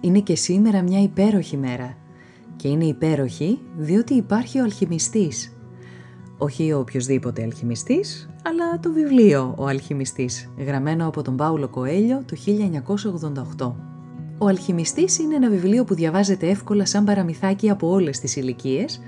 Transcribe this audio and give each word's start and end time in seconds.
Είναι 0.00 0.20
και 0.20 0.36
σήμερα 0.36 0.82
μια 0.82 1.02
υπέροχη 1.02 1.56
μέρα. 1.56 1.96
Και 2.56 2.68
είναι 2.68 2.84
υπέροχη 2.84 3.58
διότι 3.76 4.14
υπάρχει 4.14 4.60
ο 4.60 4.62
αλχημιστής. 4.62 5.54
Όχι 6.38 6.72
ο 6.72 6.78
οποιοδήποτε 6.78 7.42
αλχημιστής, 7.42 8.28
αλλά 8.44 8.80
το 8.80 8.92
βιβλίο 8.92 9.54
«Ο 9.58 9.66
αλχημιστής», 9.66 10.50
γραμμένο 10.58 11.06
από 11.06 11.22
τον 11.22 11.36
Πάουλο 11.36 11.68
Κοέλιο 11.68 12.22
το 12.26 12.36
1988. 13.58 13.72
Ο 14.38 14.46
αλχημιστής 14.46 15.18
είναι 15.18 15.34
ένα 15.34 15.50
βιβλίο 15.50 15.84
που 15.84 15.94
διαβάζεται 15.94 16.48
εύκολα 16.48 16.86
σαν 16.86 17.04
παραμυθάκι 17.04 17.70
από 17.70 17.90
όλες 17.90 18.18
τις 18.18 18.36
ηλικίες 18.36 19.00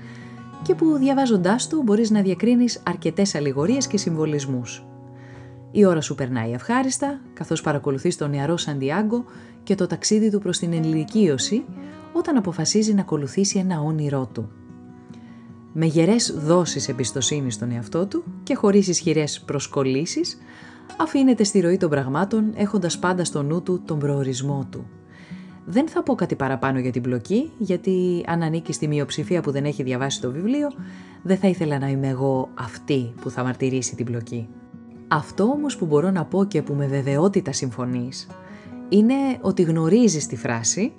και 0.61 0.75
που 0.75 0.97
διαβάζοντάς 0.97 1.67
του 1.67 1.81
μπορείς 1.83 2.09
να 2.09 2.21
διακρίνεις 2.21 2.81
αρκετές 2.87 3.35
αλληγορίες 3.35 3.87
και 3.87 3.97
συμβολισμούς. 3.97 4.85
Η 5.75 5.85
ώρα 5.85 6.01
σου 6.01 6.15
περνάει 6.15 6.51
ευχάριστα, 6.51 7.21
καθώς 7.33 7.61
παρακολουθείς 7.61 8.17
τον 8.17 8.29
νεαρό 8.29 8.57
Σαντιάγκο 8.57 9.25
και 9.63 9.75
το 9.75 9.87
ταξίδι 9.87 10.31
του 10.31 10.39
προς 10.39 10.57
την 10.57 10.73
ενηλικίωση, 10.73 11.63
όταν 12.13 12.37
αποφασίζει 12.37 12.93
να 12.93 13.01
ακολουθήσει 13.01 13.59
ένα 13.59 13.81
όνειρό 13.81 14.29
του. 14.33 14.51
Με 15.73 15.85
γερές 15.85 16.35
δόσεις 16.45 16.89
εμπιστοσύνης 16.89 17.53
στον 17.53 17.71
εαυτό 17.71 18.05
του 18.05 18.23
και 18.43 18.55
χωρίς 18.55 18.87
ισχυρές 18.87 19.41
προσκολήσεις, 19.41 20.37
αφήνεται 20.97 21.43
στη 21.43 21.59
ροή 21.59 21.77
των 21.77 21.89
πραγμάτων 21.89 22.51
έχοντας 22.55 22.99
πάντα 22.99 23.23
στο 23.23 23.43
νου 23.43 23.61
του 23.61 23.81
τον 23.85 23.99
προορισμό 23.99 24.67
του. 24.69 24.87
Δεν 25.65 25.87
θα 25.87 26.03
πω 26.03 26.15
κάτι 26.15 26.35
παραπάνω 26.35 26.79
για 26.79 26.91
την 26.91 27.01
πλοκή, 27.01 27.51
γιατί 27.57 28.23
αν 28.27 28.43
ανήκει 28.43 28.73
στη 28.73 28.87
μειοψηφία 28.87 29.41
που 29.41 29.51
δεν 29.51 29.65
έχει 29.65 29.83
διαβάσει 29.83 30.21
το 30.21 30.31
βιβλίο, 30.31 30.67
δεν 31.23 31.37
θα 31.37 31.47
ήθελα 31.47 31.79
να 31.79 31.87
είμαι 31.87 32.07
εγώ 32.07 32.49
αυτή 32.53 33.13
που 33.21 33.29
θα 33.29 33.43
μαρτυρήσει 33.43 33.95
την 33.95 34.05
πλοκή. 34.05 34.47
Αυτό 35.15 35.43
όμως 35.43 35.77
που 35.77 35.85
μπορώ 35.85 36.11
να 36.11 36.25
πω 36.25 36.45
και 36.45 36.61
που 36.61 36.73
με 36.73 36.87
βεβαιότητα 36.87 37.51
συμφωνείς, 37.51 38.27
είναι 38.89 39.13
ότι 39.41 39.61
γνωρίζεις 39.61 40.27
τη 40.27 40.35
φράση 40.35 40.93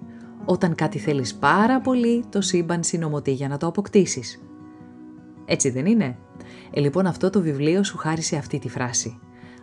«Όταν 0.45 0.75
κάτι 0.75 0.99
θέλεις 0.99 1.35
πάρα 1.35 1.81
πολύ, 1.81 2.25
το 2.29 2.41
σύμπαν 2.41 2.83
συνομωτεί 2.85 3.33
για 3.33 3.49
να 3.49 3.57
το 3.57 3.67
αποκτήσεις». 3.67 4.43
Έτσι 5.45 5.71
δεν 5.71 5.87
είναι; 5.87 6.17
Ε, 6.71 6.81
λοιπόν 6.81 7.07
αυτό 7.07 7.31
το 7.31 7.41
βιβλίο 7.41 7.85
σου 7.85 7.97
χάρισε 7.97 8.37
αυτή 8.37 8.59
τη 8.59 8.69
φράση. 8.69 9.19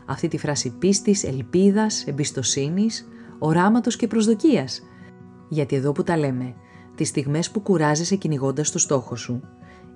Αυτή 0.06 0.28
τη 0.28 0.38
φράση 0.38 0.70
πίστης, 0.78 1.24
ελπίδας, 1.24 2.08
εμπιστοσύνης, 2.08 3.08
οράματος 3.40 3.96
και 3.96 4.08
προσδοκίας. 4.08 4.82
Γιατί 5.50 5.76
εδώ 5.76 5.92
που 5.92 6.04
τα 6.04 6.18
λέμε, 6.18 6.54
τις 6.96 7.08
στιγμές 7.08 7.52
που 7.52 7.60
κουράζεσαι 7.62 8.16
κυνηγώντας 8.16 8.72
το 8.72 8.80
στόχο 8.80 9.16
σου, 9.16 9.42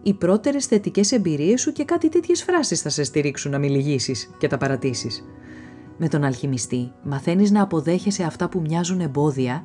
οι 0.05 0.13
πρώτερες 0.13 0.65
θετικές 0.65 1.11
εμπειρίες 1.11 1.61
σου 1.61 1.71
και 1.71 1.85
κάτι 1.85 2.09
τέτοιες 2.09 2.43
φράσεις 2.43 2.81
θα 2.81 2.89
σε 2.89 3.03
στηρίξουν 3.03 3.51
να 3.51 3.57
μην 3.57 3.99
και 4.37 4.47
τα 4.47 4.57
παρατήσεις. 4.57 5.23
Με 5.97 6.07
τον 6.07 6.23
αλχημιστή 6.23 6.91
μαθαίνεις 7.03 7.51
να 7.51 7.61
αποδέχεσαι 7.61 8.23
αυτά 8.23 8.49
που 8.49 8.59
μοιάζουν 8.59 8.99
εμπόδια 8.99 9.63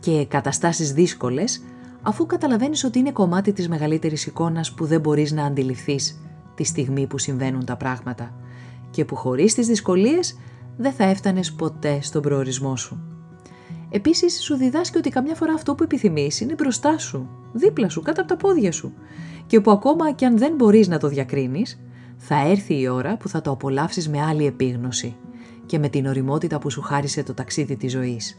και 0.00 0.26
καταστάσεις 0.26 0.92
δύσκολες, 0.92 1.62
αφού 2.02 2.26
καταλαβαίνεις 2.26 2.84
ότι 2.84 2.98
είναι 2.98 3.12
κομμάτι 3.12 3.52
της 3.52 3.68
μεγαλύτερης 3.68 4.26
εικόνας 4.26 4.74
που 4.74 4.84
δεν 4.84 5.00
μπορείς 5.00 5.32
να 5.32 5.44
αντιληφθείς 5.44 6.20
τη 6.54 6.64
στιγμή 6.64 7.06
που 7.06 7.18
συμβαίνουν 7.18 7.64
τα 7.64 7.76
πράγματα 7.76 8.34
και 8.90 9.04
που 9.04 9.16
χωρίς 9.16 9.54
τις 9.54 9.66
δυσκολίες 9.66 10.38
δεν 10.76 10.92
θα 10.92 11.04
έφτανες 11.04 11.52
ποτέ 11.52 11.98
στον 12.02 12.22
προορισμό 12.22 12.76
σου. 12.76 13.17
Επίσης 13.90 14.42
σου 14.42 14.56
διδάσκει 14.56 14.98
ότι 14.98 15.10
καμιά 15.10 15.34
φορά 15.34 15.52
αυτό 15.52 15.74
που 15.74 15.82
επιθυμείς 15.82 16.40
είναι 16.40 16.54
μπροστά 16.54 16.98
σου, 16.98 17.28
δίπλα 17.52 17.88
σου, 17.88 18.02
κάτω 18.02 18.20
από 18.20 18.30
τα 18.30 18.36
πόδια 18.36 18.72
σου 18.72 18.92
και 19.46 19.60
που 19.60 19.70
ακόμα 19.70 20.12
και 20.12 20.26
αν 20.26 20.38
δεν 20.38 20.54
μπορείς 20.54 20.88
να 20.88 20.98
το 20.98 21.08
διακρίνεις, 21.08 21.80
θα 22.16 22.48
έρθει 22.48 22.80
η 22.80 22.88
ώρα 22.88 23.16
που 23.16 23.28
θα 23.28 23.40
το 23.40 23.50
απολαύσεις 23.50 24.08
με 24.08 24.22
άλλη 24.22 24.46
επίγνωση 24.46 25.16
και 25.66 25.78
με 25.78 25.88
την 25.88 26.06
οριμότητα 26.06 26.58
που 26.58 26.70
σου 26.70 26.80
χάρισε 26.80 27.22
το 27.22 27.34
ταξίδι 27.34 27.76
της 27.76 27.92
ζωής. 27.92 28.38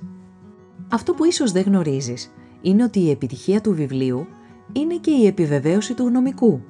Αυτό 0.92 1.14
που 1.14 1.26
ίσως 1.26 1.52
δεν 1.52 1.64
γνωρίζεις 1.64 2.32
είναι 2.62 2.84
ότι 2.84 3.00
η 3.00 3.10
επιτυχία 3.10 3.62
του 3.62 3.74
βιβλίου 3.74 4.28
είναι 4.74 4.96
και 4.96 5.12
η 5.12 5.26
επιβεβαίωση 5.26 5.94
του 5.94 6.08
γνωμικού. 6.08 6.62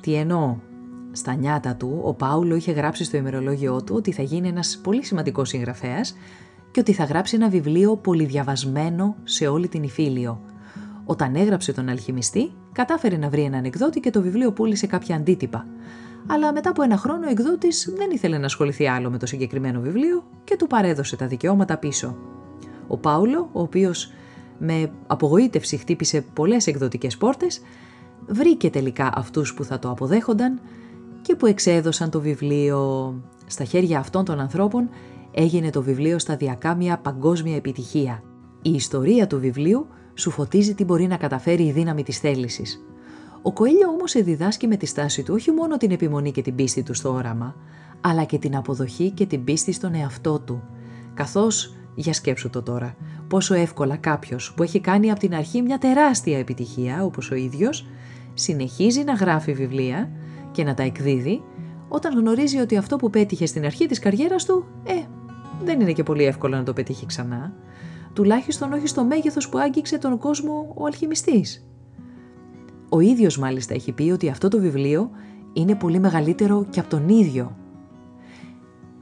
Τι 0.00 0.14
εννοώ; 0.14 0.56
Στα 1.12 1.34
νιάτα 1.34 1.76
του, 1.76 2.00
ο 2.04 2.14
Πάουλο 2.14 2.54
είχε 2.54 2.72
γράψει 2.72 3.04
στο 3.04 3.16
ημερολόγιο 3.16 3.82
του 3.82 3.94
ότι 3.96 4.12
θα 4.12 4.22
γίνει 4.22 4.48
ένας 4.48 4.80
πολύ 4.82 5.04
σημαντικός 5.04 5.48
συγγραφέας 5.48 6.14
και 6.70 6.80
ότι 6.80 6.92
θα 6.92 7.04
γράψει 7.04 7.36
ένα 7.36 7.48
βιβλίο 7.48 7.96
πολυδιαβασμένο 7.96 9.16
σε 9.24 9.46
όλη 9.46 9.68
την 9.68 9.82
Ιφίλιο. 9.82 10.40
Όταν 11.04 11.34
έγραψε 11.34 11.72
τον 11.72 11.88
αλχημιστή, 11.88 12.52
κατάφερε 12.72 13.16
να 13.16 13.28
βρει 13.28 13.42
έναν 13.42 13.64
εκδότη 13.64 14.00
και 14.00 14.10
το 14.10 14.22
βιβλίο 14.22 14.52
πούλησε 14.52 14.86
κάποια 14.86 15.16
αντίτυπα. 15.16 15.66
Αλλά 16.26 16.52
μετά 16.52 16.70
από 16.70 16.82
ένα 16.82 16.96
χρόνο 16.96 17.26
ο 17.26 17.30
εκδότης 17.30 17.92
δεν 17.96 18.10
ήθελε 18.10 18.38
να 18.38 18.44
ασχοληθεί 18.44 18.88
άλλο 18.88 19.10
με 19.10 19.18
το 19.18 19.26
συγκεκριμένο 19.26 19.80
βιβλίο 19.80 20.24
και 20.44 20.56
του 20.56 20.66
παρέδωσε 20.66 21.16
τα 21.16 21.26
δικαιώματα 21.26 21.76
πίσω. 21.76 22.16
Ο 22.86 22.96
Πάουλο, 22.96 23.48
ο 23.52 23.60
οποίος 23.60 24.12
με 24.58 24.90
απογοήτευση 25.06 25.76
χτύπησε 25.76 26.20
πολλές 26.20 26.66
εκδοτικές 26.66 27.16
πόρτες, 27.16 27.60
βρήκε 28.26 28.70
τελικά 28.70 29.10
αυτούς 29.14 29.54
που 29.54 29.64
θα 29.64 29.78
το 29.78 29.90
αποδέχονταν 29.90 30.60
και 31.22 31.34
που 31.34 31.46
εξέδωσαν 31.46 32.10
το 32.10 32.20
βιβλίο. 32.20 33.14
Στα 33.46 33.64
χέρια 33.64 33.98
αυτών 33.98 34.24
των 34.24 34.40
ανθρώπων 34.40 34.88
έγινε 35.30 35.70
το 35.70 35.82
βιβλίο 35.82 36.18
σταδιακά 36.18 36.74
μια 36.74 36.98
παγκόσμια 36.98 37.56
επιτυχία. 37.56 38.22
Η 38.62 38.70
ιστορία 38.70 39.26
του 39.26 39.40
βιβλίου 39.40 39.86
σου 40.14 40.30
φωτίζει 40.30 40.74
τι 40.74 40.84
μπορεί 40.84 41.06
να 41.06 41.16
καταφέρει 41.16 41.62
η 41.62 41.72
δύναμη 41.72 42.02
της 42.02 42.18
θέλησης. 42.18 42.82
Ο 43.42 43.52
Κοέλιο 43.52 43.88
όμως 43.88 44.12
διδάσκει 44.12 44.66
με 44.66 44.76
τη 44.76 44.86
στάση 44.86 45.22
του 45.22 45.34
όχι 45.34 45.50
μόνο 45.50 45.76
την 45.76 45.90
επιμονή 45.90 46.32
και 46.32 46.42
την 46.42 46.54
πίστη 46.54 46.82
του 46.82 46.94
στο 46.94 47.12
όραμα, 47.12 47.54
αλλά 48.00 48.24
και 48.24 48.38
την 48.38 48.56
αποδοχή 48.56 49.10
και 49.10 49.26
την 49.26 49.44
πίστη 49.44 49.72
στον 49.72 49.94
εαυτό 49.94 50.38
του. 50.38 50.62
Καθώς, 51.14 51.76
για 51.94 52.12
σκέψου 52.12 52.50
το 52.50 52.62
τώρα, 52.62 52.96
πόσο 53.28 53.54
εύκολα 53.54 53.96
κάποιος 53.96 54.52
που 54.56 54.62
έχει 54.62 54.80
κάνει 54.80 55.10
από 55.10 55.20
την 55.20 55.34
αρχή 55.34 55.62
μια 55.62 55.78
τεράστια 55.78 56.38
επιτυχία, 56.38 57.04
όπως 57.04 57.30
ο 57.30 57.34
ίδιος, 57.34 57.86
συνεχίζει 58.34 59.02
να 59.02 59.12
γράφει 59.12 59.52
βιβλία 59.52 60.10
και 60.50 60.64
να 60.64 60.74
τα 60.74 60.82
εκδίδει, 60.82 61.42
όταν 61.88 62.18
γνωρίζει 62.18 62.58
ότι 62.58 62.76
αυτό 62.76 62.96
που 62.96 63.10
πέτυχε 63.10 63.46
στην 63.46 63.64
αρχή 63.64 63.86
της 63.86 63.98
καριέρας 63.98 64.44
του, 64.44 64.64
ε, 64.84 64.92
δεν 65.64 65.80
είναι 65.80 65.92
και 65.92 66.02
πολύ 66.02 66.24
εύκολο 66.24 66.56
να 66.56 66.62
το 66.62 66.72
πετύχει 66.72 67.06
ξανά 67.06 67.52
τουλάχιστον 68.18 68.72
όχι 68.72 68.86
στο 68.86 69.04
μέγεθος 69.04 69.48
που 69.48 69.58
άγγιξε 69.58 69.98
τον 69.98 70.18
κόσμο 70.18 70.72
ο 70.74 70.86
αλχημιστής. 70.86 71.68
Ο 72.88 73.00
ίδιος 73.00 73.38
μάλιστα 73.38 73.74
έχει 73.74 73.92
πει 73.92 74.10
ότι 74.10 74.28
αυτό 74.28 74.48
το 74.48 74.58
βιβλίο 74.58 75.10
είναι 75.52 75.74
πολύ 75.74 75.98
μεγαλύτερο 75.98 76.66
και 76.70 76.80
από 76.80 76.88
τον 76.88 77.08
ίδιο. 77.08 77.56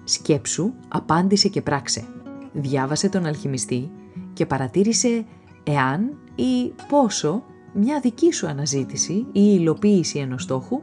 Σκέψου, 0.05 0.73
απάντησε 0.89 1.49
και 1.49 1.63
πράξε. 1.63 2.05
Διάβασε 2.53 3.09
τον 3.09 3.27
αλχημιστή 3.27 3.91
και 4.33 4.47
παρατήρησε 4.47 5.25
εάν 5.65 6.19
ή 6.35 6.73
πόσο 6.89 7.43
μια 7.73 8.01
δική 8.01 8.33
σου 8.33 8.47
αναζήτηση 8.47 9.13
ή 9.13 9.25
υλοποίηση 9.33 10.19
ενός 10.19 10.43
στόχου 10.43 10.83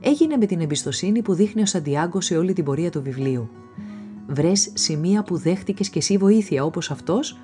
έγινε 0.00 0.36
με 0.36 0.46
την 0.46 0.60
εμπιστοσύνη 0.60 1.22
που 1.22 1.34
δείχνει 1.34 1.62
ο 1.62 1.66
Σαντιάγκο 1.66 2.20
σε 2.20 2.36
όλη 2.36 2.52
την 2.52 2.64
πορεία 2.64 2.90
του 2.90 3.02
βιβλίου. 3.02 3.50
Βρες 4.32 4.70
σημεία 4.74 5.22
που 5.22 5.36
δέχτηκες 5.36 5.88
και 5.88 5.98
εσύ 5.98 6.16
βοήθεια 6.16 6.64
όπως 6.64 6.90
αυτός 6.90 7.38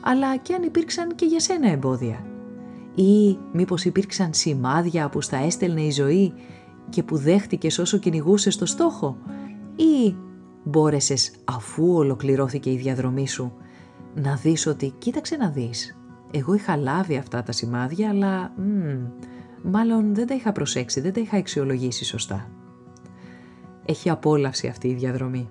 αλλά 0.00 0.36
και 0.36 0.54
αν 0.54 0.62
υπήρξαν 0.62 1.14
και 1.14 1.24
για 1.24 1.40
σένα 1.40 1.70
εμπόδια. 1.70 2.24
Ή 2.94 3.38
μήπως 3.52 3.84
υπήρξαν 3.84 4.34
σημάδια 4.34 5.08
που 5.08 5.20
στα 5.20 5.36
έστελνε 5.36 5.80
η 5.80 5.90
ζωή 5.90 6.32
και 6.88 7.02
που 7.02 7.16
δέχτηκες 7.16 7.78
όσο 7.78 7.98
κυνηγούσες 7.98 8.56
το 8.56 8.66
στόχο; 8.66 9.16
Ή 9.76 10.14
μπόρεσες 10.64 11.32
αφού 11.44 11.94
ολοκληρώθηκε 11.94 12.70
η 12.70 12.76
διαδρομή 12.76 13.28
σου 13.28 13.52
να 14.14 14.34
δεις 14.36 14.66
ότι 14.66 14.94
κοίταξε 14.98 15.36
να 15.36 15.48
δεις. 15.50 15.98
Εγώ 16.30 16.54
είχα 16.54 16.76
λάβει 16.76 17.16
αυτά 17.16 17.42
τα 17.42 17.52
σημάδια, 17.52 18.08
αλλά 18.08 18.52
μ, 18.56 19.70
μάλλον 19.70 20.14
δεν 20.14 20.26
τα 20.26 20.34
είχα 20.34 20.52
προσέξει, 20.52 21.00
δεν 21.00 21.12
τα 21.12 21.20
είχα 21.20 21.36
αξιολογήσει 21.36 22.04
σωστά. 22.04 22.48
Έχει 23.84 24.10
απόλαυση 24.10 24.66
αυτή 24.66 24.88
η 24.88 24.94
διαδρομή. 24.94 25.50